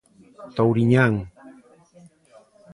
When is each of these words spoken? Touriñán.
Touriñán. 0.55 1.13